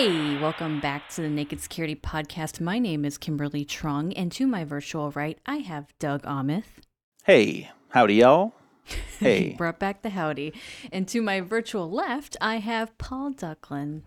[0.00, 2.58] Hey, welcome back to the Naked Security Podcast.
[2.58, 6.80] My name is Kimberly Truong, and to my virtual right, I have Doug Aamoth.
[7.24, 8.54] Hey, howdy, y'all.
[9.18, 10.54] Hey, brought back the howdy.
[10.90, 14.04] And to my virtual left, I have Paul Ducklin.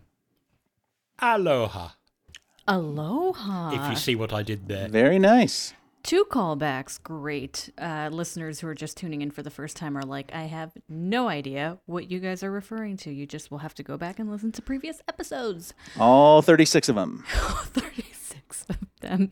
[1.20, 1.90] Aloha.
[2.68, 3.76] Aloha.
[3.80, 4.90] If you see what I did there.
[4.90, 5.76] very nice.
[6.04, 7.02] Two callbacks.
[7.02, 7.70] Great.
[7.78, 10.74] Uh, listeners who are just tuning in for the first time are like, I have
[10.90, 13.12] no idea what you guys are referring to.
[13.12, 15.74] You just will have to go back and listen to previous episodes.
[15.98, 17.24] All 36 of them.
[17.30, 18.13] 36
[18.70, 19.30] of them.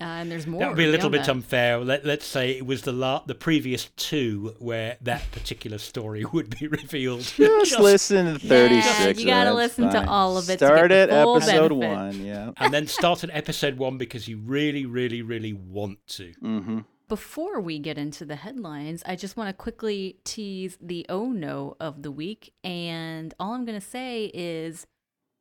[0.00, 0.60] Uh, and there's more.
[0.60, 1.30] That would be a little bit that.
[1.30, 1.78] unfair.
[1.78, 6.58] Let, let's say it was the la- the previous two where that particular story would
[6.58, 7.20] be revealed.
[7.22, 9.20] Just, listen to 36.
[9.20, 11.96] you gotta that's listen to all of it to Start at episode benefit.
[11.96, 12.24] one.
[12.24, 12.50] Yeah.
[12.56, 16.32] and then start at episode one because you really, really, really want to.
[16.42, 16.80] Mm-hmm.
[17.08, 21.76] Before we get into the headlines, I just want to quickly tease the oh no
[21.78, 22.52] of the week.
[22.64, 24.86] And all I'm going to say is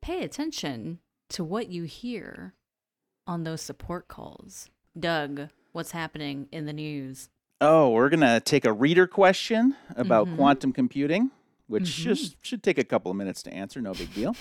[0.02, 1.00] pay attention
[1.32, 2.54] to what you hear
[3.28, 4.70] on those support calls.
[5.00, 7.30] Doug, what's happening in the news?
[7.62, 10.36] Oh, we're gonna take a reader question about Mhm.
[10.36, 11.32] quantum computing,
[11.68, 12.04] which Mhm.
[12.04, 13.82] just should take a couple of minutes to answer.
[13.82, 14.36] No big deal.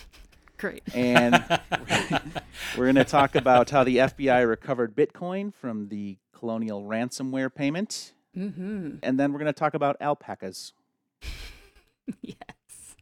[0.56, 0.82] Great.
[0.94, 1.34] And
[2.76, 8.96] we're gonna talk about how the FBI recovered Bitcoin from the colonial ransomware payment, Mm-hmm.
[9.02, 10.72] and then we're gonna talk about alpacas.
[12.20, 12.96] Yes.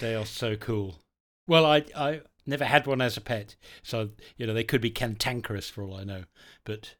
[0.00, 1.00] They are so cool.
[1.46, 4.90] Well, I I never had one as a pet, so you know they could be
[4.90, 6.24] cantankerous for all I know.
[6.64, 6.94] But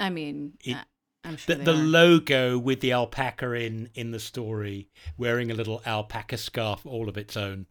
[0.00, 0.76] I mean, It-
[1.24, 5.82] I'm sure the, the logo with the alpaca in in the story, wearing a little
[5.84, 7.66] alpaca scarf all of its own,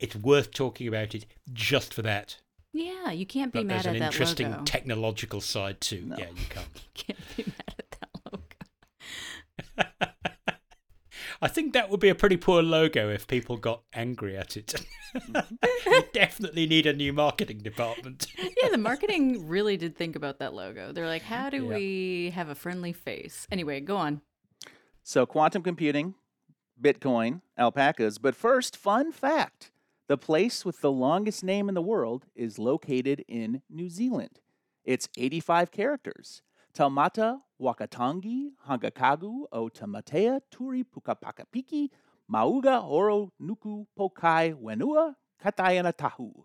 [0.00, 2.38] it's worth talking about it just for that.
[2.72, 4.64] yeah, you can't be But mad there's an interesting logo.
[4.64, 6.04] technological side too.
[6.06, 6.16] No.
[6.16, 6.82] Yeah, you can't.
[6.94, 10.08] can't be mad at that logo.
[11.42, 14.74] I think that would be a pretty poor logo if people got angry at it.
[15.86, 18.28] you definitely need a new marketing department.
[18.38, 20.92] yeah, the marketing really did think about that logo.
[20.92, 21.74] They're like, how do Yeah.
[21.76, 23.48] we have a friendly face?
[23.50, 24.20] Anyway, go on.
[25.02, 26.14] So, quantum computing,
[26.80, 28.18] Bitcoin, alpacas.
[28.18, 29.72] But first, fun fact
[30.08, 34.40] the place with the longest name in the world is located in New Zealand.
[34.84, 36.42] It's 85 characters.
[36.74, 41.90] Taumata Wakatangi Hangakagu o Tamatea Turi Pukapakapiki
[42.30, 46.44] Mauga Oro Nuku Pokai Wenua Katayana Tahu.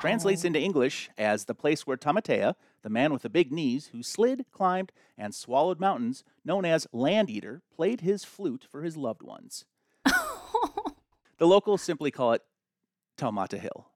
[0.00, 0.48] Translates Oh.
[0.48, 4.44] into English as the place where Tamatea, the man with the big knees who slid,
[4.50, 9.64] climbed, and swallowed mountains, known as Land Eater, played his flute for his loved ones.
[11.38, 12.42] The locals simply call it
[13.16, 13.88] Taumata Hill.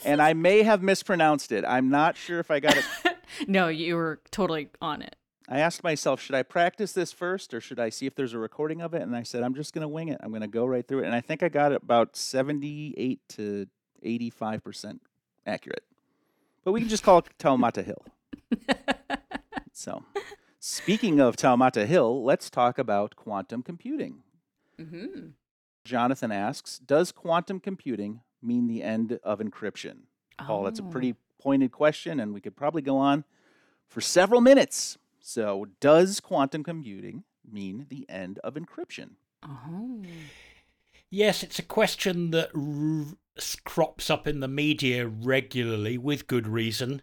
[0.04, 1.64] and I may have mispronounced it.
[1.64, 2.84] I'm not sure if I got it.
[3.48, 5.16] no, you were totally on it.
[5.48, 8.38] I asked myself, should I practice this first or should I see if there's a
[8.38, 9.02] recording of it?
[9.02, 10.20] And I said, I'm just going to wing it.
[10.22, 11.06] I'm going to go right through it.
[11.06, 13.66] And I think I got it about 78 to
[14.04, 15.00] 85%
[15.44, 15.82] accurate.
[16.62, 18.04] But we can just call it Taumata Hill.
[19.72, 20.04] so,
[20.60, 24.22] speaking of Taumata Hill, let's talk about quantum computing.
[24.80, 25.30] Mm-hmm.
[25.84, 30.02] Jonathan asks, does quantum computing mean the end of encryption?
[30.38, 30.88] Paul, that's a Oh.
[30.90, 33.24] pretty pointed question, and we could probably go on
[33.88, 34.98] for several minutes.
[35.20, 39.10] So, does quantum computing mean the end of encryption?
[39.42, 40.02] Oh.
[41.10, 46.46] Yes, it's a question that r- s- crops up in the media regularly with good
[46.46, 47.02] reason.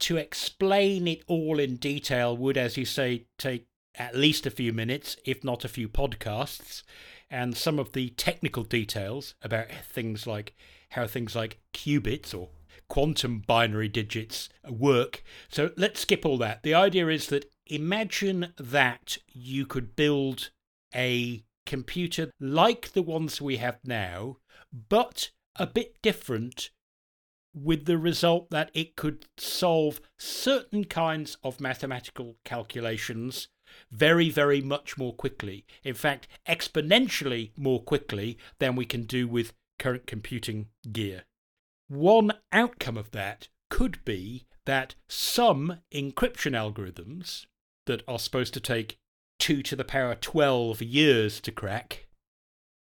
[0.00, 4.72] To explain it all in detail would, as you say, take at least a few
[4.72, 6.82] minutes, if not a few podcasts.
[7.32, 10.54] And some of the technical details about things like
[10.90, 12.50] how things like qubits or
[12.88, 15.24] quantum binary digits work.
[15.48, 16.62] So let's skip all that.
[16.62, 20.50] The idea is that imagine that you could build
[20.94, 24.36] a computer like the ones we have now,
[24.90, 26.68] but a bit different,
[27.54, 33.48] with the result that it could solve certain kinds of mathematical calculations
[33.90, 35.64] very, very much more quickly.
[35.84, 41.24] In fact, exponentially more quickly than we can do with current computing gear.
[41.88, 47.46] One outcome of that could be that some encryption algorithms
[47.86, 48.98] that are supposed to take
[49.38, 52.06] 2 to the power 12 years to crack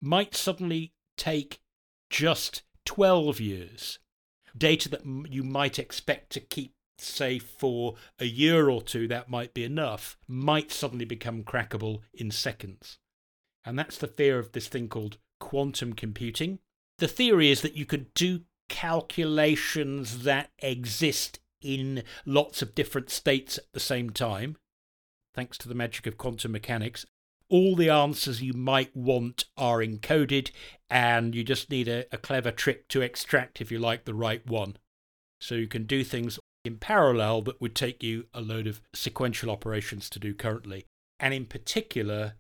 [0.02, 1.62] might suddenly take
[2.10, 4.00] just 12 years.
[4.56, 6.74] Data that you might expect to keep,
[7.04, 12.32] say, for a year or two, that might be enough, might suddenly become crackable in
[12.32, 13.00] seconds.
[13.66, 16.60] And that's the fear of this thing called quantum computing.
[16.98, 23.58] The theory is that you could do calculations that exist in lots of different states
[23.58, 24.58] at the same time,
[25.36, 27.06] thanks to the magic of quantum mechanics,
[27.50, 30.52] all the answers you might want are encoded,
[30.90, 34.46] and you just need a, a clever trick to extract, if you like, the right
[34.48, 34.78] one.
[35.40, 39.50] So you can do things in parallel that would take you a load of sequential
[39.50, 40.86] operations to do currently.
[41.20, 42.36] And in particular,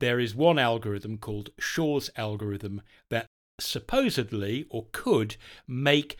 [0.00, 3.26] there is one algorithm called Shor's algorithm that
[3.60, 5.36] supposedly or could
[5.66, 6.16] make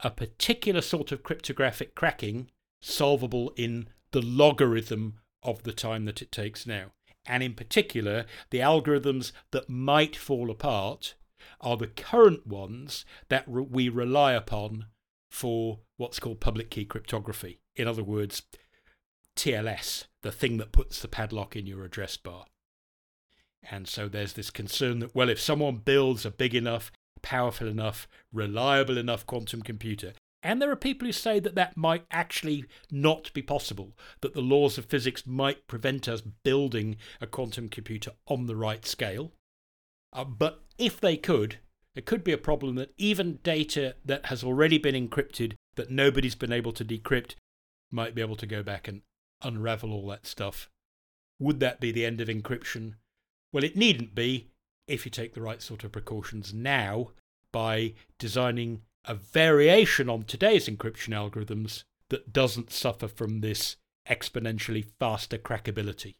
[0.00, 2.50] a particular sort of cryptographic cracking
[2.80, 6.92] solvable in the logarithm of the time that it takes now.
[7.26, 11.14] And in particular, the algorithms that might fall apart
[11.60, 14.86] are the current ones that re- we rely upon
[15.30, 17.58] for what's called public key cryptography.
[17.76, 18.42] In other words,
[19.36, 22.46] TLS, the thing that puts the padlock in your address bar.
[23.70, 26.90] And so there's this concern that, well, if someone builds a big enough,
[27.20, 32.04] powerful enough, reliable enough quantum computer, and there are people who say that that might
[32.10, 37.68] actually not be possible, that the laws of physics might prevent us building a quantum
[37.68, 39.32] computer on the right scale.
[40.12, 41.58] Uh, but if they could,
[41.96, 46.34] it could be a problem that even data that has already been encrypted that nobody's
[46.34, 47.36] been able to decrypt
[47.90, 49.02] might be able to go back and
[49.42, 50.68] unravel all that stuff.
[51.38, 52.94] Would that be the end of encryption?
[53.52, 54.48] Well, it needn't be
[54.88, 57.12] if you take the right sort of precautions now
[57.52, 63.76] by designing a variation on today's encryption algorithms that doesn't suffer from this
[64.10, 66.16] exponentially faster crackability.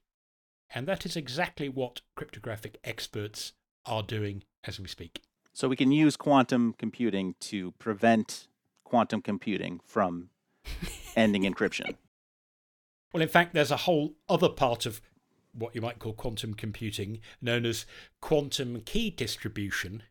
[0.71, 3.55] And that is exactly what cryptographic experts
[3.85, 5.23] are doing as we speak.
[5.53, 8.47] So we can use quantum computing to prevent
[8.89, 10.31] quantum computing from
[11.17, 11.97] ending encryption.
[13.11, 15.01] Well, in fact, there's a whole other part of
[15.53, 17.87] what you might call quantum computing known as
[18.21, 20.03] quantum key distribution,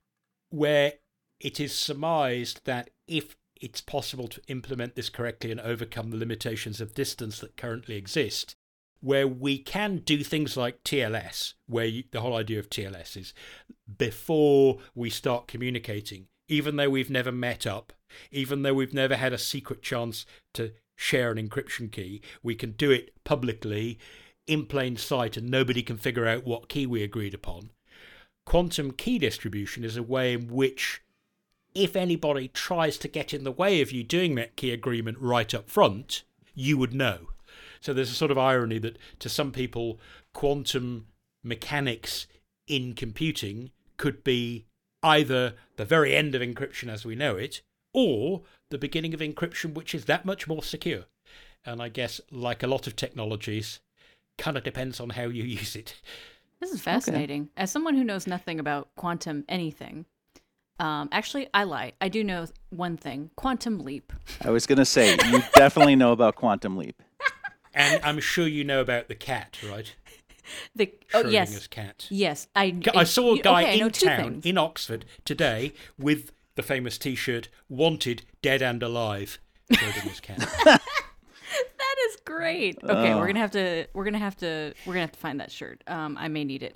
[0.50, 0.94] where
[1.40, 6.82] it is surmised that if it's possible to implement this correctly and overcome the limitations
[6.82, 8.56] of distance that currently exist,
[9.00, 13.34] where we can do things like TLS, where you, the whole idea of TLS is
[13.98, 17.94] before we start communicating, even though we've never met up,
[18.32, 22.72] even though we've never had a secret chance to share an encryption key, we can
[22.72, 24.00] do it publicly
[24.48, 27.70] in plain sight and nobody can figure out what key we agreed upon.
[28.46, 31.02] Quantum key distribution is a way in which
[31.76, 35.54] if anybody tries to get in the way of you doing that key agreement right
[35.54, 36.24] up front,
[36.56, 37.30] you would know.
[37.82, 40.00] So there's a sort of irony that to some people,
[40.34, 41.08] quantum
[41.44, 42.26] mechanics
[42.68, 44.66] in computing could be
[45.07, 47.62] either the very end of encryption as we know it,
[47.94, 51.06] or the beginning of encryption, which is that much more secure.
[51.65, 53.80] And I guess, like a lot of technologies,
[54.38, 55.95] kind of depends on how you use it.
[56.59, 57.44] This is fascinating.
[57.44, 57.51] Okay.
[57.57, 60.06] As someone who knows nothing about quantum anything,
[60.80, 61.94] um, actually, I lie.
[62.01, 64.13] I do know one thing: quantum leap.
[64.42, 67.01] I was going to say you definitely know about quantum leap,
[67.74, 69.95] and I'm sure you know about the cat, right?
[70.76, 72.08] The oh yes, cat.
[72.10, 72.80] Yes, I.
[72.94, 78.24] I saw a guy okay, in town in Oxford today with the famous T-shirt "Wanted,
[78.42, 79.40] Dead and Alive."
[79.72, 80.40] Schrodinger's cat.
[80.66, 82.78] that is great.
[82.84, 83.88] Okay, we're gonna have to.
[83.94, 84.74] We're gonna have to.
[84.86, 85.84] We're gonna have to find that shirt.
[85.88, 86.76] Um, I may need it.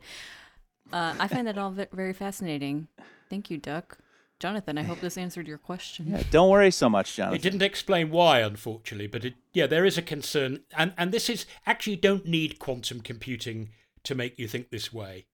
[0.91, 2.88] Uh, I find that all very fascinating.
[3.29, 3.97] Thank you, Duck.
[4.41, 6.07] Jonathan, I hope this answered your question.
[6.07, 7.36] Yeah, don't worry so much, Jonathan.
[7.36, 11.29] It didn't explain why, unfortunately, but it, yeah, there is a concern, and and this
[11.29, 13.69] is actually you don't need quantum computing
[14.03, 15.27] to make you think this way.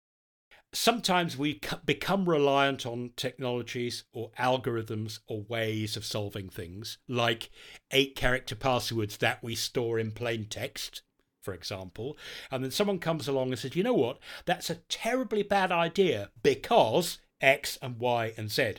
[0.72, 7.50] Sometimes we become reliant on technologies or algorithms or ways of solving things, like
[7.92, 11.02] eight-character passwords that we store in plain text,
[11.40, 12.16] for example,
[12.50, 14.18] and then someone comes along and says, "You know what?
[14.46, 18.76] That's a terribly bad idea because." X and Y and Z.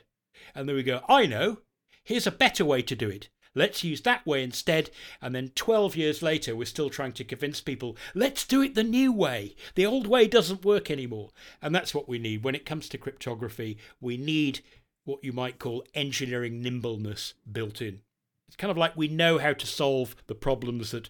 [0.57, 1.59] And then we go, I know,
[2.03, 3.29] here's a better way to do it.
[3.53, 4.89] Let's use that way instead.
[5.21, 8.83] And then 12 years later, we're still trying to convince people, let's do it the
[8.83, 9.55] new way.
[9.75, 11.29] The old way doesn't work anymore.
[11.61, 12.43] And that's what we need.
[12.43, 14.61] When it comes to cryptography, we need
[15.05, 18.01] what you might call engineering nimbleness built in.
[18.47, 21.09] It's kind of like we know how to solve the problems that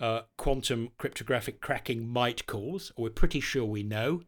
[0.00, 4.22] uh, quantum cryptographic cracking might cause, or we're pretty sure we know.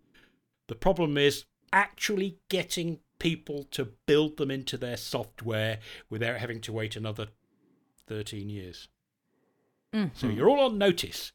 [0.69, 6.73] The problem is actually getting people to build them into their software without having to
[6.73, 7.29] wait another
[8.09, 8.89] 13 years.
[9.95, 10.09] Mm-hmm.
[10.15, 11.31] So you're all on notice,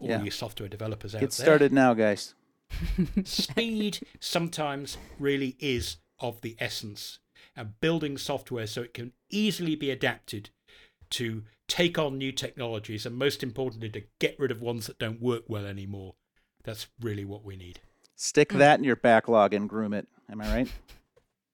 [0.00, 0.22] all yeah.
[0.22, 1.44] you software developers out Get there.
[1.44, 2.34] Get started now, guys.
[3.24, 7.18] Speed sometimes really is of the essence,
[7.54, 10.50] and building software so it can easily be adapted
[11.10, 15.20] to take on new technologies, and most importantly, to get rid of ones that don't
[15.20, 16.14] work well anymore.
[16.64, 17.80] That's really what we need.
[18.16, 18.58] Stick mm.
[18.58, 20.08] that in your backlog and groom it.
[20.30, 20.72] Am I right?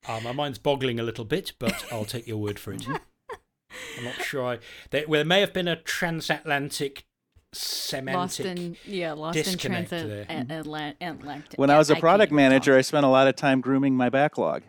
[0.07, 2.87] Uh, my mind's boggling a little bit, but I'll take your word for it.
[3.99, 4.45] I'm not sure.
[4.55, 4.59] I,
[4.91, 7.07] there, well, there may have been a transatlantic
[7.53, 8.17] semantic.
[8.19, 10.09] Lost in yeah, lost in disconnect transit.
[10.09, 10.27] there.
[10.29, 12.79] and Atlant- Atlant- When I was a product even manager, talk.
[12.79, 14.63] I spent a lot of time grooming my backlog.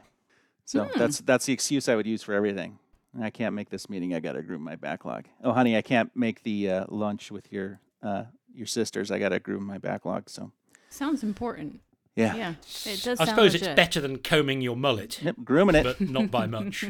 [0.66, 1.00] So Hmm.
[1.00, 2.80] that's that's the excuse I would use for everything.
[3.22, 4.14] I can't make this meeting.
[4.14, 5.26] I got to groom my backlog.
[5.44, 9.12] Oh, honey, I can't make the uh, lunch with your uh, your sisters.
[9.12, 10.30] I got to groom my backlog.
[10.30, 10.52] So
[10.90, 11.82] sounds important.
[12.16, 12.50] Yeah, Yeah,
[12.86, 13.20] it does.
[13.20, 16.48] I sound suppose it's better than combing your mullet, Yep, grooming it, but not by
[16.48, 16.86] much.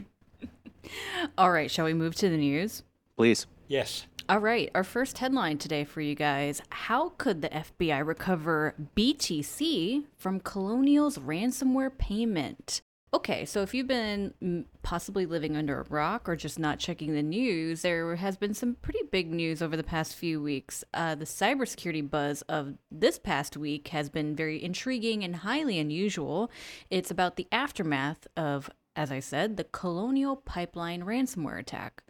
[1.38, 2.84] All right, shall we move to the news?
[3.16, 3.48] please.
[3.68, 4.06] Yes.
[4.30, 10.06] All right, our first headline today for you guys How could the FBI recover BTC
[10.16, 12.82] from Colonial's ransomware payment?
[13.16, 17.24] Okay, so if you've been possibly living under a rock or just not checking the
[17.24, 20.84] news, there has been some pretty big news over the past few weeks.
[20.94, 26.52] Uh, the cybersecurity buzz of this past week has been very intriguing and highly unusual.
[26.90, 32.04] It's about the aftermath of, as I said, the Colonial Pipeline ransomware attack.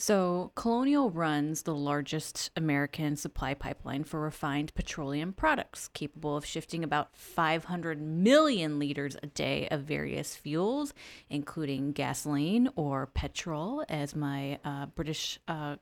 [0.00, 6.84] So, Colonial runs the largest American supply pipeline for refined petroleum products, capable of shifting
[6.84, 10.94] about 500 million liters a day of various fuels,
[11.28, 15.76] including gasoline or petrol, as my uh, British uh,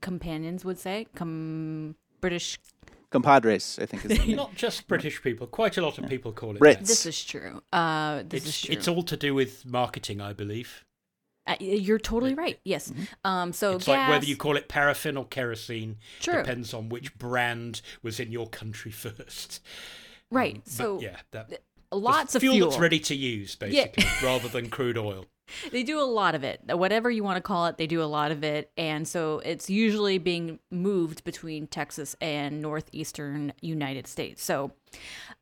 [0.00, 1.06] companions would say.
[1.14, 2.58] Com- British.
[3.10, 4.36] Compadres, I think is the name.
[4.38, 6.78] Not just British people, quite a lot of people call it Brits.
[6.78, 6.86] that.
[6.86, 7.62] This is true.
[7.72, 8.72] Uh, this is true.
[8.72, 10.84] it's all to do with marketing, I believe.
[11.46, 12.58] Uh, you're totally right.
[12.64, 12.92] Yes.
[13.24, 13.52] Um.
[13.52, 13.96] So It's gas.
[13.98, 16.38] like whether you call it paraffin or kerosene True.
[16.42, 19.60] depends on which brand was in your country first.
[20.30, 20.60] right.
[20.64, 21.62] But so yeah, that,
[21.92, 22.70] lots of fuel, fuel.
[22.70, 25.26] that's ready to use, basically, rather than crude oil.
[25.70, 26.60] They do a lot of it.
[26.66, 28.72] Whatever you want to call it, they do a lot of it.
[28.76, 34.42] And so it's usually being moved between Texas and northeastern United States.
[34.42, 34.72] So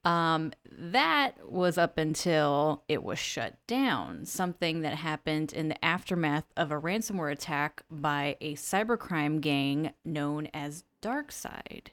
[0.05, 6.45] um, that was up until it was shut down, something that happened in the aftermath
[6.57, 11.89] of a ransomware attack by a cybercrime gang known as DarkSide.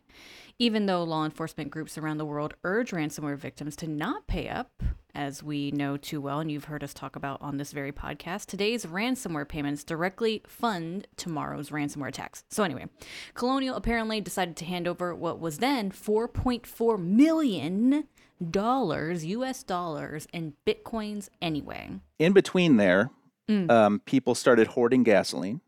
[0.62, 4.84] Even though law enforcement groups around the world urge ransomware victims to not pay up,
[5.16, 8.46] as we know too well and you've heard us talk about on this very podcast,
[8.46, 12.44] today's ransomware payments directly fund tomorrow's ransomware attacks.
[12.52, 12.86] So, anyway,
[13.34, 18.04] Colonial apparently decided to hand over what was then $4.4 million
[18.40, 21.90] US dollars in bitcoins anyway.
[22.20, 23.10] In between there,
[23.50, 25.62] um, people started hoarding gasoline,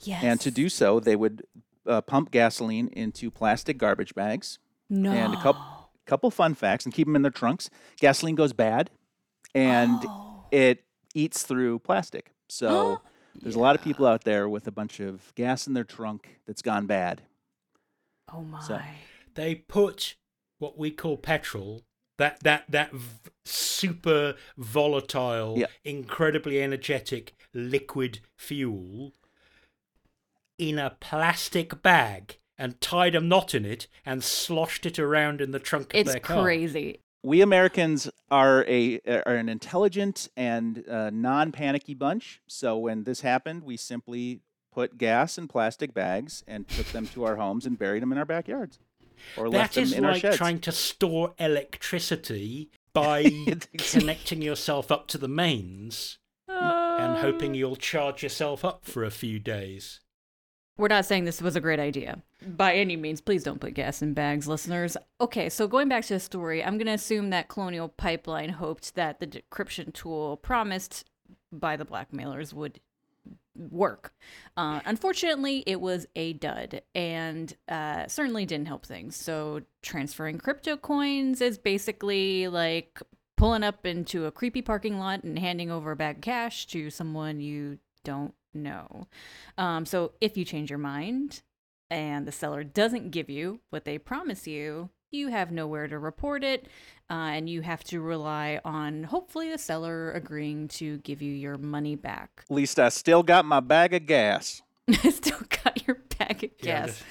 [0.00, 0.24] Yes.
[0.24, 1.42] and to do so, they would
[1.90, 4.58] uh, pump gasoline into plastic garbage bags.
[4.88, 5.10] no.
[5.12, 5.62] And a couple
[6.06, 7.70] couple fun facts, and keep them in their trunks.
[8.00, 8.90] Gasoline goes bad,
[9.54, 10.44] and Oh.
[10.50, 12.32] it eats through plastic.
[12.48, 13.00] So
[13.42, 16.40] there's a lot of people out there with a bunch of gas in their trunk
[16.46, 17.22] that's gone bad.
[18.32, 18.60] Oh my.
[18.62, 18.80] So-
[19.34, 20.16] They put
[20.58, 21.82] what we call petrol,
[22.18, 25.66] that that that v- super volatile, Yeah.
[25.84, 29.12] incredibly energetic liquid fuel,
[30.60, 35.50] in a plastic bag and tied a knot in it and sloshed it around in
[35.52, 36.36] the trunk of It's their car.
[36.38, 37.00] It's crazy.
[37.22, 42.40] We Americans are a are an intelligent and uh, non-panicky bunch.
[42.46, 44.40] So when this happened, we simply
[44.72, 48.18] put gas in plastic bags and took them to our homes and buried them in
[48.18, 48.78] our backyards,
[49.36, 50.36] or left That them in our like sheds.
[50.36, 53.24] trying to store electricity by
[53.78, 56.58] connecting yourself up to the mains and
[57.16, 57.20] Uh.
[57.20, 60.00] hoping you'll charge yourself up for a few days.
[60.80, 62.22] We're not saying this was a great idea
[62.56, 63.20] by any means.
[63.20, 64.96] Please don't put gas in bags, listeners.
[65.20, 68.94] Okay, so going back to the story, I'm going to assume that Colonial Pipeline hoped
[68.94, 71.04] that the decryption tool promised
[71.52, 72.80] by the blackmailers would
[73.54, 74.14] work.
[74.56, 79.16] Uh, unfortunately, it was a dud and uh, certainly didn't help things.
[79.16, 83.02] So, transferring crypto coins is basically like
[83.36, 86.88] pulling up into a creepy parking lot and handing over a bag of cash to
[86.88, 89.06] someone you don't know.
[89.58, 91.42] Um, so, if you change your mind
[91.90, 96.44] and the seller doesn't give you what they promise you, you have nowhere to report
[96.44, 96.66] it,
[97.10, 101.58] uh, and you have to rely on hopefully the seller agreeing to give you your
[101.58, 102.44] money back.
[102.48, 104.62] At least I still got my bag of gas.
[104.88, 107.02] I still got your bag of Yeah, gas.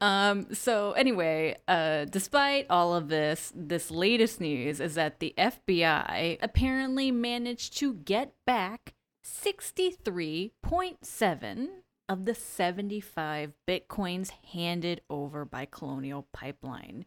[0.00, 6.38] Um, so anyway, uh, despite all of this, this latest news is that the FBI
[6.42, 8.94] apparently managed to get back
[9.24, 11.68] 63.7
[12.08, 17.06] of the 75 bitcoins handed over by Colonial Pipeline.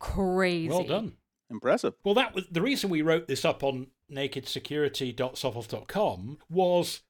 [0.00, 0.68] Crazy.
[0.68, 1.12] Well done.
[1.50, 1.94] Impressive.
[2.04, 7.02] Well, that was the reason we wrote this up on nakedsecurity.sophos.com was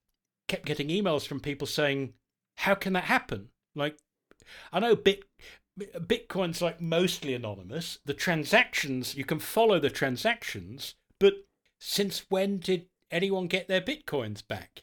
[0.46, 2.12] kept getting emails from people saying,
[2.58, 3.96] "How can that happen?" Like,
[4.72, 5.24] I know Bit
[5.78, 7.98] Bitcoin's like mostly anonymous.
[8.04, 11.46] The transactions you can follow the transactions, but
[11.78, 14.82] since when did anyone get their bitcoins back?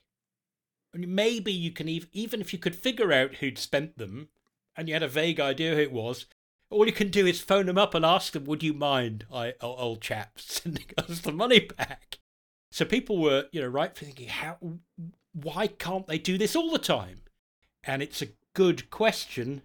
[0.98, 4.30] Mean, maybe you can even even if you could figure out who'd spent them,
[4.76, 6.26] and you had a vague idea who it was,
[6.70, 9.54] all you can do is phone them up and ask them, "Would you mind, I,
[9.62, 12.20] old chap, sending us the money back?"
[12.72, 14.58] So people were, you know, right for thinking, "How?
[15.34, 17.22] Why can't they do this all the time?"
[17.84, 19.62] And it's a good question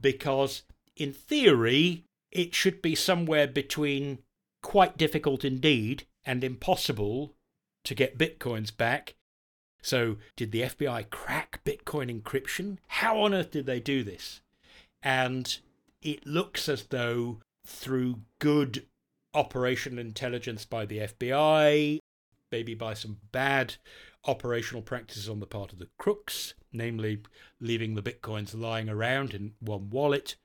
[0.00, 0.62] because,
[0.96, 4.20] in theory, it should be somewhere between
[4.62, 7.34] quite difficult indeed and impossible
[7.88, 9.14] to get bitcoins back.
[9.80, 12.76] So, did the FBI crack Bitcoin encryption?
[12.88, 14.42] How on earth did they do this?
[15.02, 15.58] And
[16.02, 18.84] it looks as though through good
[19.32, 21.98] operational intelligence by the FBI,
[22.52, 23.76] maybe by some bad
[24.26, 27.22] operational practices on the part of the crooks, namely
[27.58, 30.36] leaving the bitcoins lying around in one wallet,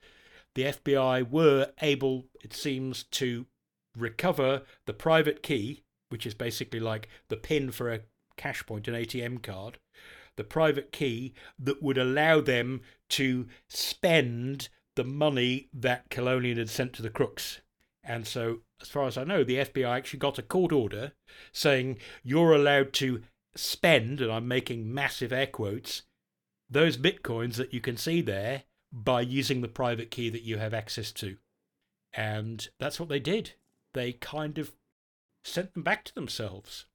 [0.56, 3.48] the FBI were able, it seems, to
[3.98, 5.84] recover the private key,
[6.14, 8.02] which is basically like the pin for a
[8.38, 9.80] cash point, an ATM card,
[10.36, 16.94] the private key that would allow them to spend the money that Colonial had sent
[16.94, 17.62] to the crooks.
[18.04, 21.14] And so, as far as I know, the FBI actually got a court order
[21.52, 23.24] saying you're allowed to
[23.56, 26.04] spend, and I'm making massive air quotes,
[26.70, 30.76] those bitcoins that you can see there by using the private key that you have
[30.76, 31.38] access to.
[32.14, 33.54] And that's what they did.
[33.96, 34.74] They kind of
[35.44, 36.86] sent them back to themselves.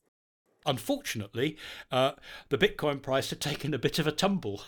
[0.67, 1.57] Unfortunately,
[1.91, 2.13] uh,
[2.49, 4.63] the Bitcoin price had taken a bit of a tumble.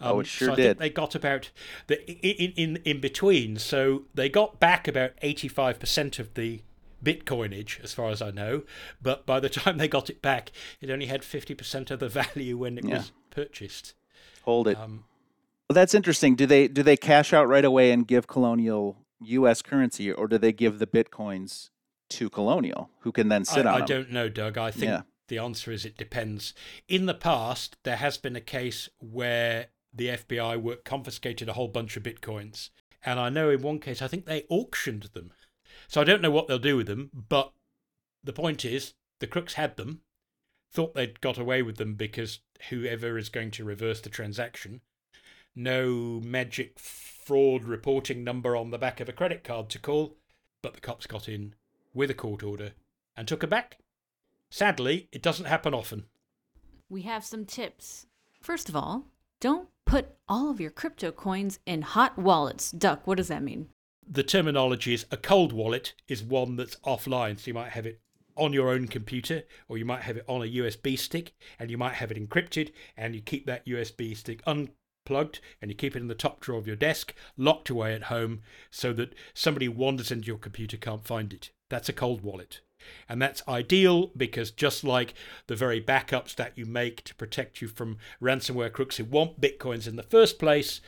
[0.00, 0.64] Um, oh, it sure so I did.
[0.64, 1.50] Think they got about
[1.88, 3.58] the in, in in between.
[3.58, 6.62] So they got back about eighty five percent of the
[7.04, 8.62] Bitcoinage, as far as I know.
[9.02, 12.08] But by the time they got it back, it only had fifty percent of the
[12.08, 12.98] value when it yeah.
[12.98, 13.94] was purchased.
[14.44, 14.78] Hold it.
[14.78, 15.04] Um,
[15.68, 16.34] well, that's interesting.
[16.34, 19.60] Do they do they cash out right away and give Colonial U.S.
[19.60, 21.70] currency, or do they give the bitcoins
[22.12, 23.86] to Colonial, who can then sit I, on I them?
[23.86, 24.58] don't know, Doug.
[24.58, 25.02] I think yeah.
[25.28, 26.52] The answer is it depends.
[26.88, 31.68] In the past, there has been a case where the FBI were confiscated a whole
[31.68, 32.68] bunch of bitcoins.
[33.02, 35.32] And I know in one case, I think they auctioned them.
[35.88, 37.52] So I don't know what they'll do with them, but
[38.22, 40.02] the point is, the crooks had them,
[40.70, 44.82] thought they'd got away with them because whoever is going to reverse the transaction,
[45.56, 50.16] no magic fraud reporting number on the back of a credit card to call,
[50.62, 51.54] but the cops got in
[51.94, 52.72] with a court order
[53.16, 53.78] and took her back.
[54.50, 56.04] Sadly, it doesn't happen often.
[56.88, 58.06] We have some tips.
[58.40, 59.06] First of all,
[59.40, 62.70] don't put all of your crypto coins in hot wallets.
[62.70, 63.68] Duck, what does that mean?
[64.06, 67.38] The terminology is a cold wallet is one that's offline.
[67.38, 68.00] So you might have it
[68.36, 71.78] on your own computer or you might have it on a USB stick and you
[71.78, 76.00] might have it encrypted and you keep that USB stick unplugged and you keep it
[76.00, 80.10] in the top drawer of your desk, locked away at home so that somebody wanders
[80.10, 81.50] into your computer can't find it.
[81.72, 82.60] That's a cold wallet.
[83.08, 85.14] And that's ideal because just like
[85.46, 89.88] the very backups that you make to protect you from ransomware crooks who want bitcoins
[89.88, 90.82] in the first place,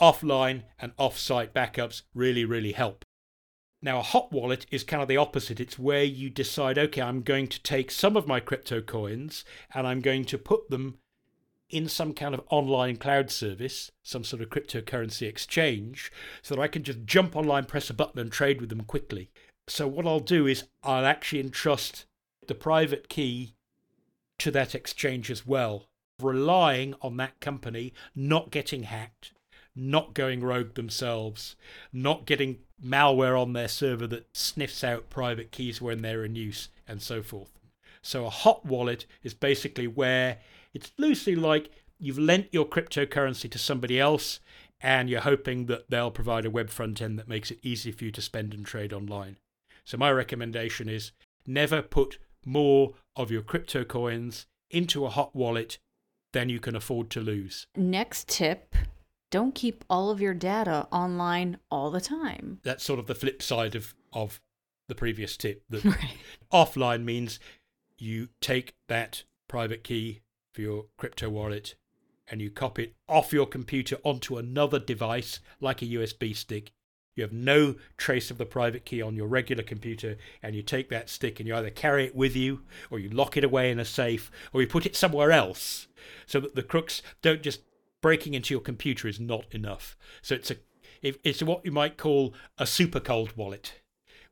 [0.00, 3.04] offline and off-site backups really, really help.
[3.82, 5.60] Now, a hot wallet is kind of the opposite.
[5.60, 9.86] It's where you decide, okay, I'm going to take some of my crypto coins and
[9.86, 10.96] I'm going to put them
[11.68, 16.10] in some kind of online cloud service, some sort of cryptocurrency exchange,
[16.40, 19.28] so that I can just jump online, press a button, and trade with them quickly.
[19.66, 22.04] So what I'll do is I'll actually entrust
[22.46, 23.54] the private key
[24.38, 25.86] to that exchange as well,
[26.20, 29.32] relying on that company not getting hacked,
[29.74, 31.56] not going rogue themselves,
[31.92, 36.68] not getting malware on their server that sniffs out private keys when they're in use,
[36.86, 37.58] and so forth.
[38.02, 40.38] So a hot wallet is basically where
[40.74, 44.40] it's loosely like you've lent your cryptocurrency to somebody else
[44.80, 48.04] and you're hoping that they'll provide a web front end that makes it easy for
[48.04, 49.38] you to spend and trade online.
[49.84, 51.12] So my recommendation is
[51.46, 55.78] never put more of your crypto coins into a hot wallet
[56.32, 57.66] than you can afford to lose.
[57.76, 58.74] Next tip
[59.34, 62.60] don't keep all of your data online all the time.
[62.62, 64.40] That's sort of the flip side of, of
[64.86, 65.64] the previous tip.
[65.70, 66.16] That right.
[66.52, 67.40] offline means
[67.98, 70.20] you take that private key
[70.52, 71.74] for your crypto wallet
[72.28, 76.70] and you copy it off your computer onto another device like a USB stick
[77.14, 80.88] you have no trace of the private key on your regular computer, and you take
[80.88, 83.78] that stick and you either carry it with you, or you lock it away in
[83.78, 85.86] a safe, or you put it somewhere else,
[86.26, 87.60] so that the crooks don't just
[88.02, 89.96] breaking into your computer is not enough.
[90.22, 90.56] So it's a
[91.02, 93.80] it's what you might call a super cold wallet,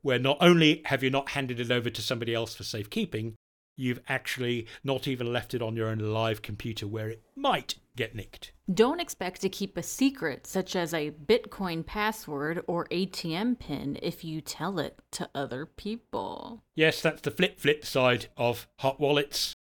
[0.01, 3.35] where not only have you not handed it over to somebody else for safekeeping,
[3.75, 8.15] you've actually not even left it on your own live computer where it might get
[8.15, 8.51] nicked.
[8.73, 14.23] Don't expect to keep a secret such as a Bitcoin password or ATM pin if
[14.23, 16.63] you tell it to other people.
[16.75, 19.53] Yes, that's the flip flip side of hot wallets.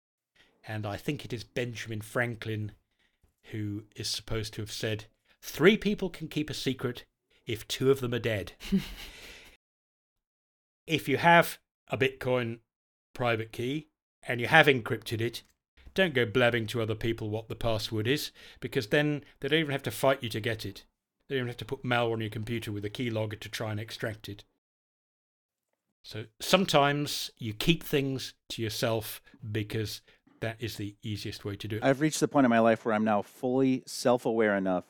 [0.66, 2.72] And I think it is Benjamin Franklin
[3.50, 5.06] who is supposed to have said
[5.40, 7.04] Three people can keep a secret
[7.46, 8.52] if two of them are dead.
[10.86, 12.60] if you have a Bitcoin
[13.12, 13.88] private key
[14.26, 15.42] and you have encrypted it,
[15.94, 18.30] don't go blabbing to other people what the password is,
[18.60, 20.84] because then they don't even have to fight you to get it.
[21.28, 23.70] They don't even have to put malware on your computer with a keylogger to try
[23.70, 24.44] and extract it.
[26.02, 30.00] So sometimes you keep things to yourself because
[30.40, 31.84] that is the easiest way to do it.
[31.84, 34.84] I've reached the point in my life where I'm now fully self aware enough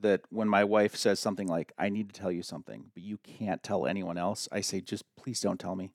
[0.00, 3.18] that when my wife says something like, I need to tell you something, but you
[3.18, 5.92] can't tell anyone else, I say, just please don't tell me.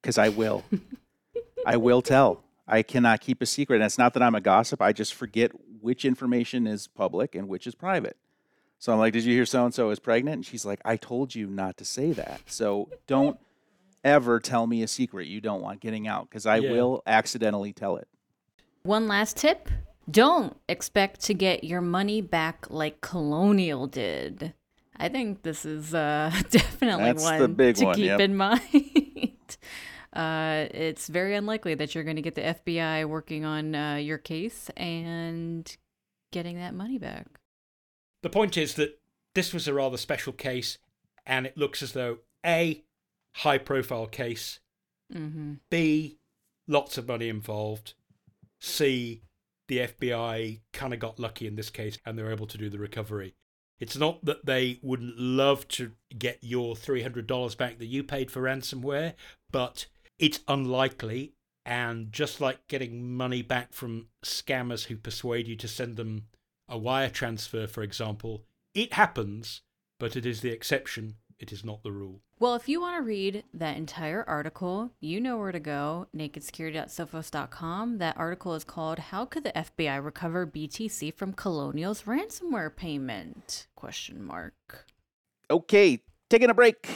[0.00, 0.64] Because I will.
[1.66, 2.44] I will tell.
[2.66, 3.76] I cannot keep a secret.
[3.76, 4.80] And it's not that I'm a gossip.
[4.80, 8.16] I just forget which information is public and which is private.
[8.78, 10.34] So I'm like, Did you hear so and so is pregnant?
[10.34, 12.40] And she's like, I told you not to say that.
[12.46, 13.38] So don't
[14.04, 16.72] ever tell me a secret you don't want getting out because I Yeah.
[16.72, 18.08] will accidentally tell it.
[18.82, 19.68] One last tip
[20.10, 24.52] don't expect to get your money back like Colonial did.
[24.96, 28.20] I think this is uh, definitely That's one the big to one, keep yep.
[28.20, 28.60] in mind.
[30.12, 34.18] uh, it's very unlikely that you're going to get the FBI working on uh, your
[34.18, 35.76] case and
[36.32, 37.26] getting that money back.
[38.22, 39.00] The point is that
[39.34, 40.78] this was a rather special case,
[41.26, 42.84] and it looks as though A,
[43.36, 44.60] high profile case,
[45.14, 45.54] Mm-hmm.
[45.70, 46.18] B,
[46.66, 47.94] lots of money involved,
[48.60, 49.22] C,
[49.68, 52.70] the FBI kind of got lucky in this case and they were able to do
[52.70, 53.34] the recovery.
[53.78, 58.42] It's not that they wouldn't love to get your $300 back that you paid for
[58.42, 59.14] ransomware,
[59.50, 59.86] but
[60.22, 61.34] it's unlikely.
[61.66, 66.26] And just like getting money back from scammers who persuade you to send them
[66.68, 69.60] a wire transfer, for example, it happens,
[70.00, 71.16] but it is the exception.
[71.38, 72.20] It is not the rule.
[72.38, 77.98] Well, if you want to read that entire article, you know where to go, nakedsecurity.sophos.com.
[77.98, 83.66] That article is called How Could the FBI Recover BTC from Colonial's Ransomware Payment?
[83.76, 84.86] Question mark.
[85.50, 86.88] Okay, taking a break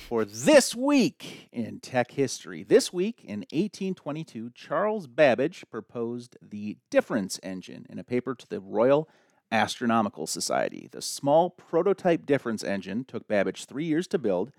[0.00, 2.64] for this week in tech history.
[2.64, 8.60] This week in 1822, Charles Babbage proposed the difference engine in a paper to the
[8.60, 9.08] Royal
[9.52, 10.88] Astronomical Society.
[10.90, 14.52] The small prototype difference engine took Babbage three years to build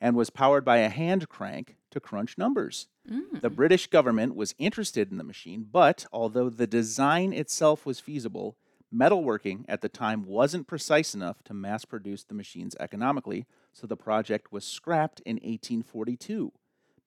[0.00, 2.88] and was powered by a hand crank to crunch numbers.
[3.10, 3.40] Mm.
[3.40, 8.56] The British government was interested in the machine, but although the design itself was feasible,
[8.94, 13.46] metalworking at the time wasn't precise enough to mass produce the machines economically,
[13.78, 16.52] so the project was scrapped in 1842.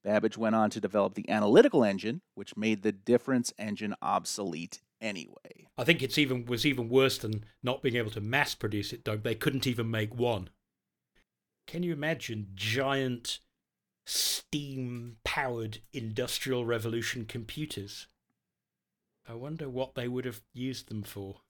[0.03, 5.67] Babbage went on to develop the analytical engine, which made the difference engine obsolete anyway.
[5.77, 9.03] I think it's even was even worse than not being able to mass produce it,
[9.03, 9.23] Doug.
[9.23, 10.49] They couldn't even make one.
[11.67, 13.39] Can you imagine giant
[14.05, 18.07] steam powered industrial revolution computers?
[19.27, 21.41] I wonder what they would have used them for.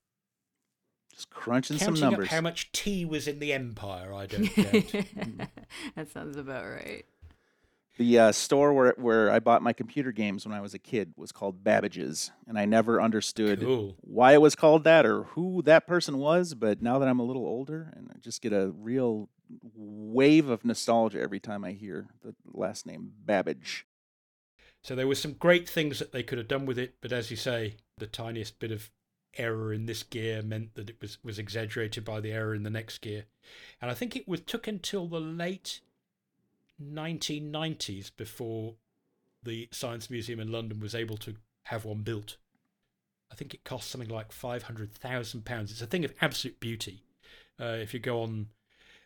[1.13, 2.27] Just crunching Counting some numbers.
[2.27, 5.49] up how much tea was in the empire, I don't doubt.
[5.95, 7.03] that sounds about right.
[7.97, 11.13] The uh, store where where I bought my computer games when I was a kid
[11.17, 13.95] was called Babbage's, and I never understood Cool.
[13.99, 16.53] why it was called that or who that person was.
[16.55, 19.29] But now that I'm a little older, and I just get a real
[19.75, 23.85] wave of nostalgia every time I hear the last name Babbage.
[24.81, 27.29] So there were some great things that they could have done with it, but as
[27.29, 28.89] you say, the tiniest bit of
[29.37, 32.69] error in this gear meant that it was, was exaggerated by the error in the
[32.69, 33.25] next gear.
[33.81, 35.81] And I think it was took until the late
[36.81, 38.75] 1990s before
[39.43, 42.37] the Science Museum in London was able to have one built.
[43.31, 45.61] I think it cost something like £500,000.
[45.61, 47.03] It's a thing of absolute beauty.
[47.59, 48.47] Uh, if you go on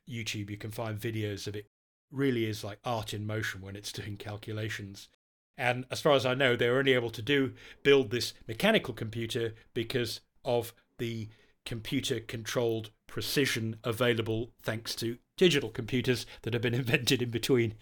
[0.10, 1.68] YouTube, you can find videos of it.
[2.12, 5.10] Really is like art in motion when it's doing calculations.
[5.58, 8.94] And as far as I know, they were only able to do build this mechanical
[8.94, 11.30] computer because of the
[11.66, 17.76] computer controlled precision available thanks to digital computers that have been invented in between.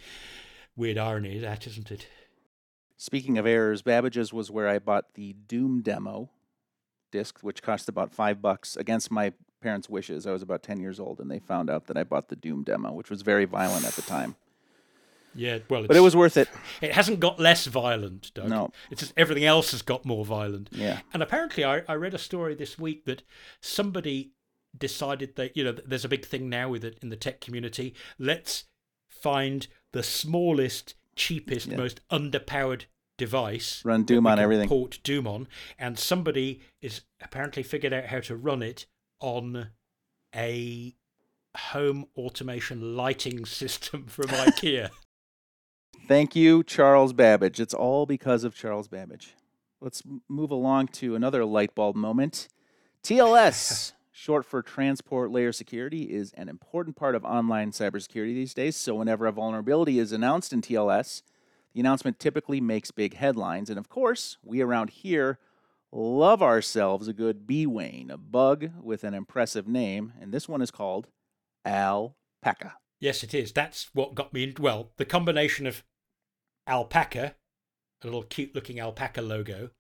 [0.75, 2.07] Weird irony, that isn't it?
[2.97, 6.29] Speaking of errors, Babbage's was where I bought the Doom demo
[7.11, 10.25] disc, which cost about five bucks against my parents' wishes.
[10.25, 12.63] I was about 10 years old, and they found out that I bought the Doom
[12.63, 14.35] demo, which was very violent at the time.
[15.35, 16.47] Yeah, well, But it was worth it.
[16.81, 18.49] It hasn't got less violent, Doug.
[18.49, 18.71] No.
[18.91, 20.69] It's just everything else has got more violent.
[20.71, 20.99] Yeah.
[21.13, 23.23] And apparently, I, I read a story this week that
[23.61, 24.31] somebody
[24.77, 27.93] decided that, you know, there's a big thing now with it in the tech community.
[28.19, 28.65] Let's
[29.09, 31.77] find the smallest, cheapest, Yeah.
[31.77, 32.85] most underpowered
[33.17, 33.83] device.
[33.85, 34.67] Run Doom on everything.
[34.67, 35.47] Port Doom on.
[35.77, 38.85] And somebody is apparently figured out how to run it
[39.19, 39.69] on
[40.35, 40.95] a
[41.55, 44.89] home automation lighting system from IKEA.
[46.07, 47.59] Thank you, Charles Babbage.
[47.59, 49.35] It's all because of Charles Babbage.
[49.79, 52.47] Let's move along to another light bulb moment.
[53.03, 58.77] TLS short for Transport Layer Security, is an important part of online cybersecurity these days.
[58.77, 61.23] So, whenever a vulnerability is announced in TLS,
[61.73, 63.69] the announcement typically makes big headlines.
[63.69, 65.39] And of course, we around here
[65.91, 70.13] love ourselves a good BWAIN, a bug with an impressive name.
[70.21, 71.07] And this one is called
[71.65, 72.75] Alpaca.
[72.99, 73.51] Yes, it is.
[73.51, 74.53] That's what got me.
[74.57, 75.83] Well, the combination of
[76.67, 77.35] alpaca,
[78.01, 79.71] a little cute looking alpaca logo,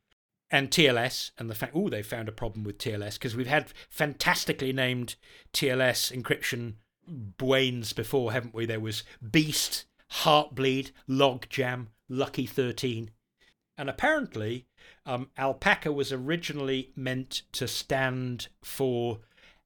[0.49, 3.73] and TLS, and the fact, oh, they found a problem with TLS because we've had
[3.89, 5.15] fantastically named
[5.51, 6.75] TLS encryption
[7.09, 8.65] BWAINs before, haven't we?
[8.65, 9.85] There was Beast,
[10.21, 13.11] Heartbleed, Logjam, Lucky 13.
[13.77, 14.67] And apparently,
[15.05, 19.19] um, Alpaca was originally meant to stand for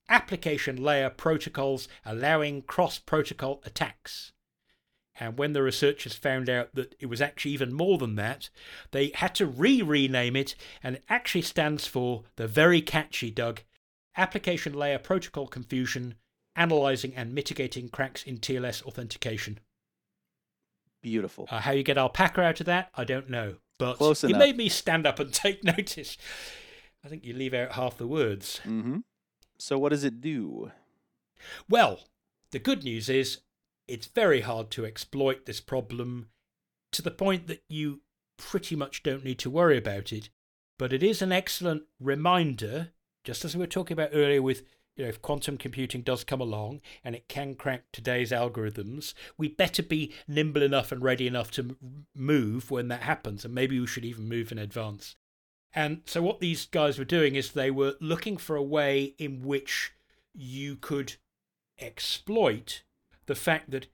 [0.08, 4.32] application layer protocols allowing cross protocol attacks.
[5.20, 8.50] And when the researchers found out that it was actually even more than that,
[8.92, 13.62] they had to re rename it, and it actually stands for the very catchy, Doug,
[14.16, 16.16] Application Layer Protocol Confusion,
[16.56, 19.60] Analyzing and Mitigating Cracks in TLS Authentication.
[21.02, 21.48] Beautiful.
[21.50, 23.56] Uh, how you get alpaca out of that, I don't know.
[23.80, 24.40] But Close it enough.
[24.40, 26.18] made me stand up and take notice.
[27.06, 28.60] I think you leave out half the words.
[28.66, 28.98] Mm-hmm.
[29.60, 30.72] So, what does it do?
[31.70, 32.02] Well,
[32.52, 33.40] the good news is
[33.88, 36.30] it's very hard to exploit this problem
[36.92, 38.02] to the point that you
[38.38, 40.30] pretty much don't need to worry about it.
[40.78, 42.90] But it is an excellent reminder,
[43.24, 44.64] just as we were talking about earlier with
[44.96, 49.48] you know, if quantum computing does come along and it can crack today's algorithms, we
[49.48, 51.78] better be nimble enough and ready enough to
[52.16, 53.46] move when that happens.
[53.46, 55.16] And maybe we should even move in advance.
[55.74, 59.44] And so, what these guys were doing is they were looking for a way in
[59.44, 59.94] which
[60.34, 61.16] you could
[61.80, 62.82] exploit
[63.28, 63.88] the fact that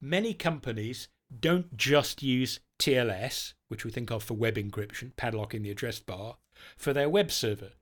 [0.00, 1.08] many companies
[1.40, 6.36] don't just use TLS, which we think of for web encryption, padlocking the address bar,
[6.76, 7.72] for their web server.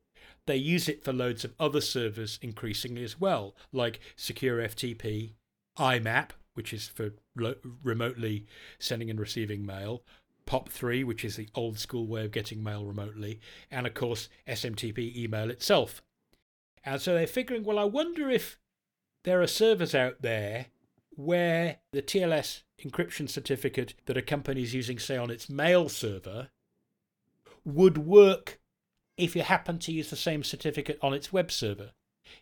[0.46, 5.32] They use it for loads of other servers increasingly as well, like Secure FTP,
[5.78, 8.46] IMAP, which is for lo- remotely
[8.78, 10.02] sending and receiving mail,
[10.46, 15.16] POP3, which is the old school way of getting mail remotely, and of course SMTP
[15.16, 16.02] email itself.
[16.84, 18.58] And so they're figuring, well, I wonder if
[19.24, 20.66] there are servers out there
[21.14, 26.48] where the TLS encryption certificate that a company is using, say, on its mail server,
[27.64, 28.58] would work
[29.16, 31.90] if you happen to use the same certificate on its web server.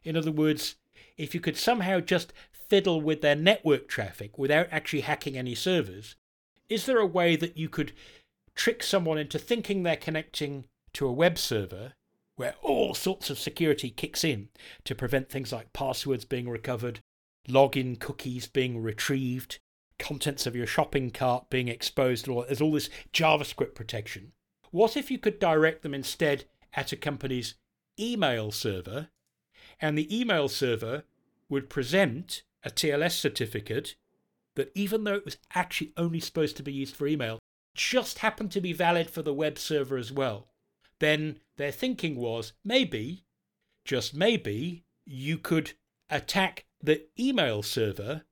[0.04, 0.76] In other words,
[1.16, 6.16] if you could somehow just fiddle with their network traffic without actually hacking any servers,
[6.68, 7.92] is there a way that you could
[8.54, 11.94] trick someone into thinking they're connecting to a web server
[12.37, 14.48] where all sorts of security kicks in
[14.85, 17.00] to prevent things like passwords being recovered,
[17.48, 19.59] login cookies being retrieved,
[19.98, 24.33] contents of your shopping cart being exposed, or there's all this JavaScript protection.
[24.70, 27.55] What if you could direct them instead at a company's
[27.98, 29.09] email server,
[29.81, 31.05] and the email server
[31.48, 33.96] would present a TLS certificate
[34.57, 37.38] that, even though it was actually only supposed to be used for email,
[37.74, 40.48] just happened to be valid for the web server as well?
[40.98, 43.24] Then their thinking was maybe,
[43.85, 45.72] just maybe, you could
[46.11, 48.23] attack the email server,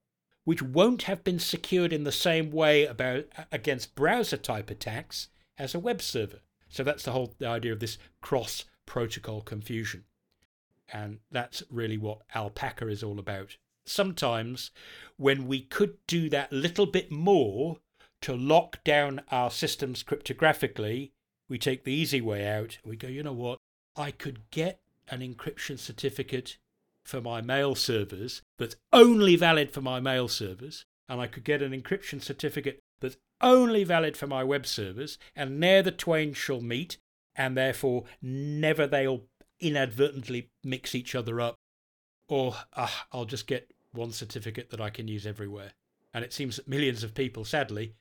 [0.45, 5.29] which won't have been secured in the same way about against browser type attacks
[5.59, 6.41] as a web server.
[6.69, 10.05] So that's the whole the idea of this cross protocol confusion.
[10.93, 13.57] And that's really what Alpaca is all about.
[13.85, 14.71] Sometimes
[15.17, 17.79] when we could do that little bit more
[18.23, 21.11] to lock down our systems cryptographically,
[21.49, 22.79] we take the easy way out.
[22.85, 23.59] We go, you know what?
[23.97, 26.59] I could get an encryption certificate
[27.07, 31.63] for my mail servers that's only valid for my mail servers, and I could get
[31.63, 36.61] an encryption certificate that's only valid for my web servers, and ne'er the twain shall
[36.61, 36.99] meet,
[37.37, 39.23] and therefore never they'll
[39.61, 41.55] inadvertently mix each other up.
[42.29, 45.73] Or ah, I'll just get one certificate that I can use everywhere.
[46.13, 47.95] And it seems that millions of people, sadly,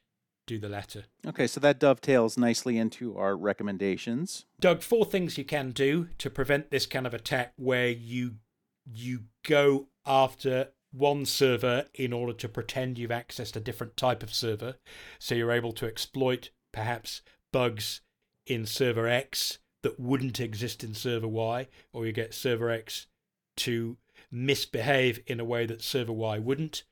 [0.48, 1.06] do the latter.
[1.26, 4.46] Okay, so that dovetails nicely into our recommendations.
[4.60, 8.36] Doug, four things you can do to prevent this kind of attack where you
[8.86, 14.34] you go after one server in order to pretend you've accessed a different type of
[14.34, 14.76] server.
[15.20, 17.22] So you're able to exploit perhaps
[17.52, 18.02] bugs
[18.46, 23.08] in server X that wouldn't exist in server Y, or you get server X
[23.58, 23.98] to
[24.32, 26.84] misbehave in a way that server Y wouldn't.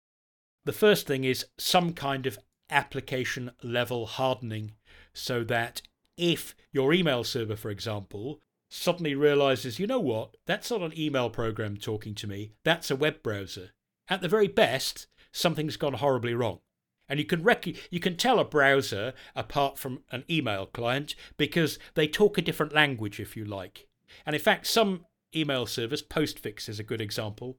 [0.65, 4.73] The first thing is some kind of application level hardening
[5.13, 5.81] so that
[6.17, 8.39] if your email server, for example,
[8.73, 12.95] suddenly realizes, you know what, that's not an email program talking to me, that's a
[12.95, 13.69] web browser.
[14.09, 16.59] At the very best, something's gone horribly wrong.
[17.07, 21.77] And you can rec- you can tell a browser apart from an email client because
[21.93, 23.87] they talk a different language, if you like.
[24.25, 25.05] And in fact, some
[25.35, 27.57] email servers, Postfix is a good example,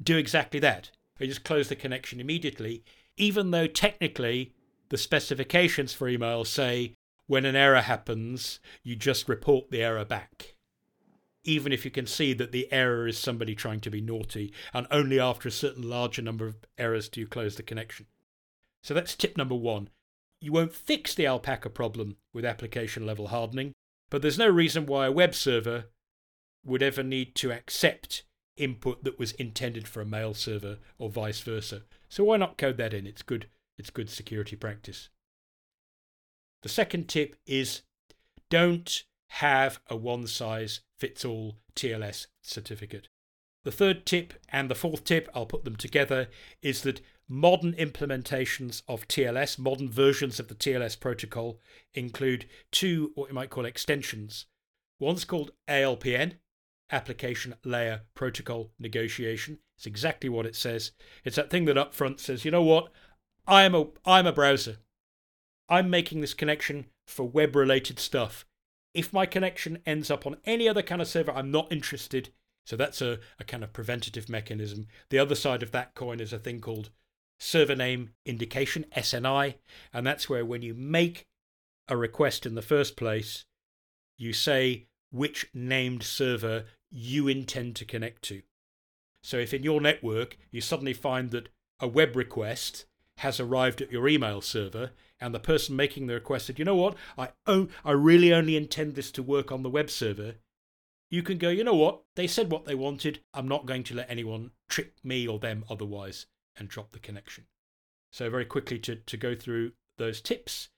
[0.00, 0.90] do exactly that.
[1.18, 2.84] They just close the connection immediately,
[3.16, 4.52] even though technically
[4.90, 6.94] the specifications for email say
[7.26, 10.56] when an error happens, you just report the error back.
[11.44, 14.86] Even if you can see that the error is somebody trying to be naughty, and
[14.90, 18.06] only after a certain larger number of errors do you close the connection.
[18.82, 19.90] So that's tip number one.
[20.40, 23.72] You won't fix the alpaca problem with application level hardening,
[24.10, 25.86] but there's no reason why a web server
[26.64, 28.24] would ever need to accept
[28.56, 31.82] input that was intended for a mail server or vice versa.
[32.08, 33.06] So why not code that in?
[33.06, 35.08] It's good it's good security practice.
[36.64, 37.82] The second tip is
[38.48, 43.08] don't have a one size fits all TLS certificate.
[43.64, 46.28] The third tip and the fourth tip, I'll put them together,
[46.62, 51.60] is that modern implementations of TLS, modern versions of the TLS protocol,
[51.92, 54.46] include two what you might call extensions.
[54.98, 56.36] One's called ALPN,
[56.90, 59.58] Application Layer Protocol Negotiation.
[59.76, 60.92] It's exactly what it says.
[61.26, 62.90] It's that thing that up front says, you know what?
[63.46, 64.78] I am a I'm a browser.
[65.68, 68.44] I'm making this connection for web related stuff.
[68.92, 72.30] If my connection ends up on any other kind of server, I'm not interested.
[72.64, 74.86] So that's a, a kind of preventative mechanism.
[75.10, 76.90] The other side of that coin is a thing called
[77.38, 79.56] server name indication, SNI.
[79.92, 81.26] And that's where when you make
[81.88, 83.44] a request in the first place,
[84.16, 88.42] you say which named server you intend to connect to.
[89.22, 91.48] So if in your network you suddenly find that
[91.80, 92.86] a web request
[93.18, 96.74] has arrived at your email server and the person making the request said, you know
[96.74, 100.34] what, I, oh, I really only intend this to work on the web server,
[101.10, 103.94] you can go, you know what, they said what they wanted, I'm not going to
[103.94, 107.46] let anyone trick me or them otherwise and drop the connection.
[108.12, 110.68] So, very quickly to, to go through those tips.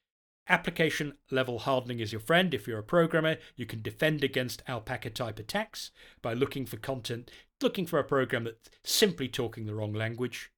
[0.48, 2.54] Application level hardening is your friend.
[2.54, 5.90] If you're a programmer, you can defend against alpaca type attacks
[6.22, 10.52] by looking for content, looking for a program that's simply talking the wrong language.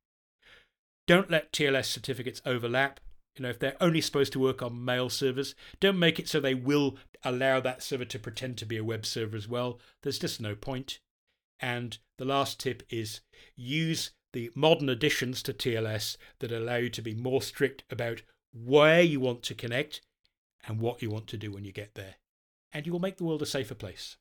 [1.09, 3.01] Don't let TLS certificates overlap.
[3.35, 6.39] You know, if they're only supposed to work on mail servers, don't make it so
[6.39, 9.81] they will allow that server to pretend to be a web server as well.
[10.03, 10.99] There's just no point.
[11.61, 13.23] And the last tip is
[13.57, 18.21] use the modern additions to TLS that allow you to be more strict about
[18.53, 20.03] where you want to connect
[20.67, 22.17] and what you want to do when you get there.
[22.71, 24.19] And you will make the world a safer place.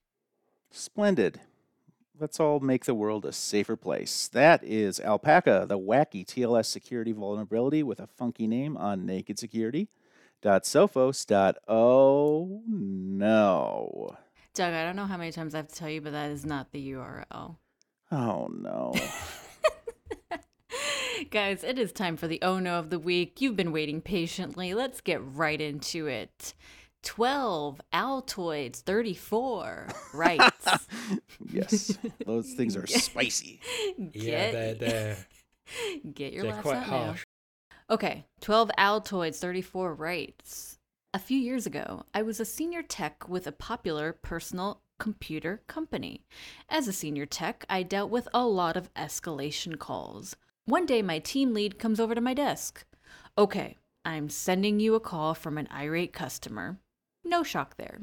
[0.72, 1.42] Splendid.
[2.20, 4.28] Let's all make the world a safer place.
[4.30, 9.90] That is Alpaca, the wacky TLS security vulnerability with a funky name on naked security.
[10.44, 14.18] Sophos.oh no.
[14.54, 16.46] Doug, I don't know how many times I have to tell you, but that is
[16.46, 17.58] not the URL.
[18.12, 18.94] Oh no.
[21.30, 23.42] Guys, it is time for the Oh No of the Week.
[23.42, 24.74] You've been waiting patiently.
[24.74, 26.54] Let's get right into it.
[27.04, 30.42] 12 Altoids 34 right.
[31.52, 33.60] Yes those things are spicy.
[34.12, 35.18] Get, yeah they're, they're,
[36.14, 37.26] get your they're laughs quite out harsh.
[37.90, 37.96] Now.
[37.96, 40.80] okay 12 altoids 34 rights.
[41.14, 46.22] A few years ago i was a senior tech with a popular personal computer company.
[46.70, 50.36] As a senior tech i dealt with a lot of escalation calls.
[50.66, 52.86] One day my team lead comes over to my desk.
[53.38, 56.78] Okay i'm sending you a call from an irate customer
[57.24, 58.00] no shock there.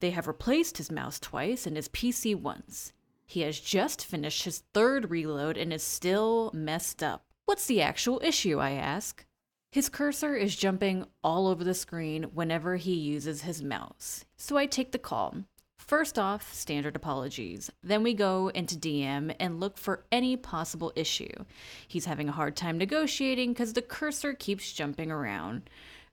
[0.00, 2.92] They have replaced his mouse twice and his PC once.
[3.26, 7.24] He has just finished his third reload and is still messed up.
[7.46, 9.24] What's the actual issue, I ask?
[9.70, 14.26] His cursor is jumping all over the screen whenever he uses his mouse.
[14.36, 15.44] So I take the call.
[15.78, 17.70] First off, standard apologies.
[17.82, 21.44] Then we go into DM and look for any possible issue.
[21.88, 25.68] He's having a hard time negotiating because the cursor keeps jumping around.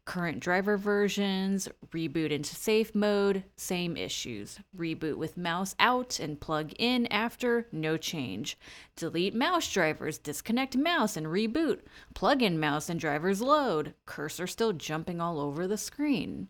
[0.10, 4.60] Current driver versions, reboot into safe mode, same issues.
[4.76, 8.58] Reboot with mouse out and plug in after, no change.
[8.96, 11.82] Delete mouse drivers, disconnect mouse and reboot.
[12.16, 13.94] Plug in mouse and drivers load.
[14.08, 16.48] Cursor still jumping all over the screen.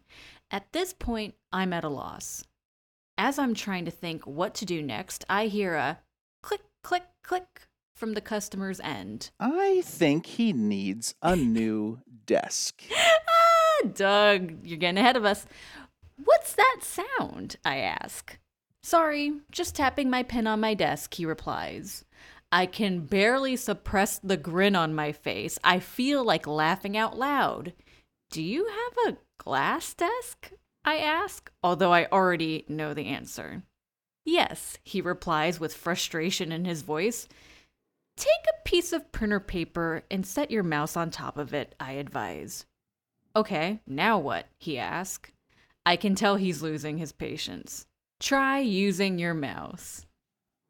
[0.50, 2.46] At this point, I'm at a loss.
[3.18, 6.00] As I'm trying to think what to do next, I hear a
[6.42, 9.32] click, click, click from the customer's end.
[9.38, 12.84] I think he needs a new desk.
[13.94, 15.46] Doug, you're getting ahead of us.
[16.24, 17.58] What's that sound?
[17.64, 18.38] I ask.
[18.84, 22.06] Sorry, just tapping my pen on my desk, he replies.
[22.52, 25.60] I can barely suppress the grin on my face.
[25.64, 27.74] I feel like laughing out loud.
[28.32, 30.52] Do you have a glass desk?
[30.84, 33.64] I ask, although I already know the answer.
[34.26, 37.28] Yes, he replies with frustration in his voice.
[38.18, 41.94] Take a piece of printer paper and set your mouse on top of it, I
[41.94, 42.66] advise.
[43.36, 44.48] Okay, now what?
[44.58, 45.32] he asked.
[45.86, 47.86] I can tell he's losing his patience.
[48.20, 50.06] Try using your mouse.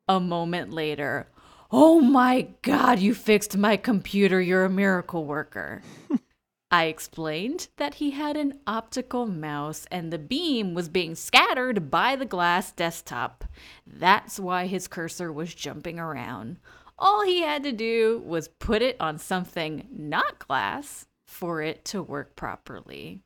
[0.08, 1.28] A moment later,
[1.72, 4.42] Oh my God, you fixed my computer.
[4.42, 5.84] You're a miracle worker.
[6.72, 12.16] I explained that he had an optical mouse and the beam was being scattered by
[12.16, 13.46] the glass desktop.
[13.86, 16.58] That's why his cursor was jumping around.
[16.98, 22.02] All he had to do was put it on something not glass for it to
[22.02, 23.22] work properly.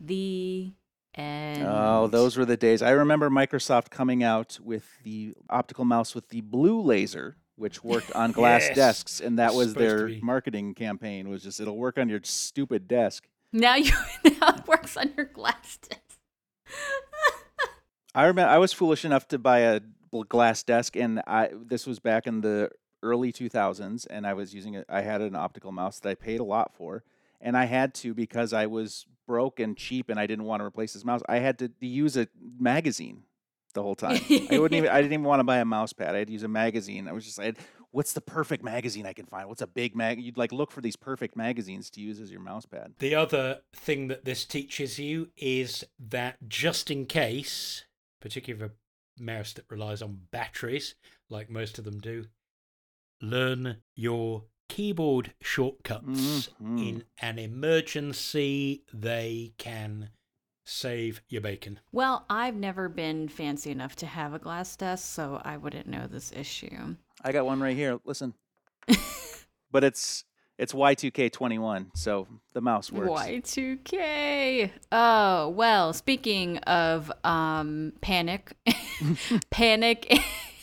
[0.00, 0.72] The
[1.14, 1.62] end.
[1.68, 2.82] Oh, those were the days.
[2.82, 8.10] I remember Microsoft coming out with the optical mouse with the blue laser, which worked
[8.12, 8.76] on glass Yes.
[8.76, 11.28] desks, and that was their marketing campaign.
[11.28, 13.28] Was just it'll work on your stupid desk.
[13.52, 13.92] Now you
[14.24, 16.02] now it works on your glass desk.
[18.14, 19.80] I remember I was foolish enough to buy a
[20.28, 22.70] glass desk, and I this was back in the
[23.02, 24.84] early 2000s, and I was using it.
[24.88, 27.04] I had an optical mouse that I paid a lot for,
[27.40, 30.64] and I had to because I was broke and cheap, and I didn't want to
[30.64, 31.20] replace this mouse.
[31.28, 32.28] I had to use a
[32.58, 33.24] magazine
[33.74, 34.20] the whole time.
[34.50, 34.90] I wouldn't even.
[34.90, 36.14] I didn't even want to buy a mouse pad.
[36.14, 37.08] I had to use a magazine.
[37.08, 37.38] I was just.
[37.38, 37.58] like
[37.90, 39.48] What's the perfect magazine I can find?
[39.48, 40.20] What's a big mag?
[40.20, 42.92] You'd like look for these perfect magazines to use as your mouse pad.
[42.98, 47.84] The other thing that this teaches you is that just in case,
[48.20, 50.96] particularly for a mouse that relies on batteries,
[51.30, 52.26] like most of them do,
[53.22, 56.50] learn your keyboard shortcuts.
[56.62, 56.88] Mhm.
[56.88, 60.10] In an emergency, they can
[60.64, 61.80] save your bacon.
[61.92, 66.06] Well, I've never been fancy enough to have a glass desk, so I wouldn't know
[66.06, 66.96] this issue.
[67.22, 67.98] I got one right here.
[68.04, 68.34] Listen.
[69.70, 70.24] but it's
[70.58, 73.08] it's Y2K21, so the mouse works.
[73.10, 74.70] Y2K.
[74.90, 78.52] Oh, well, speaking of um panic,
[79.50, 80.20] panic,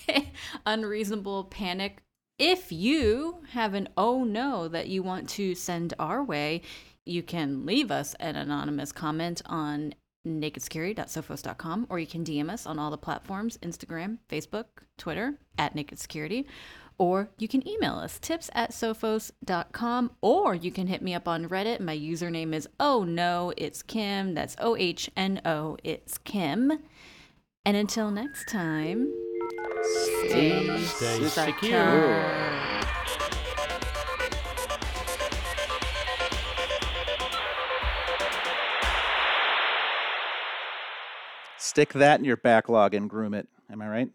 [0.66, 2.02] unreasonable panic.
[2.38, 6.62] If you have an oh no that you want to send our way,
[7.06, 9.94] you can leave us an anonymous comment on
[10.28, 14.66] nakedsecurity.sophos.com or you can DM us on all the platforms Instagram, Facebook,
[14.98, 16.46] Twitter at Naked Security.
[16.98, 21.48] Or you can email us tips at sophos.com or you can hit me up on
[21.48, 21.80] Reddit.
[21.80, 24.34] My username is oh no, it's Kim.
[24.34, 26.80] That's O H N O, it's Kim.
[27.66, 29.12] And until next time,
[30.28, 31.30] stay, Stay secure.
[31.30, 32.46] secure.
[41.58, 43.48] Stick that in your backlog and groom it.
[43.72, 44.10] Am I right?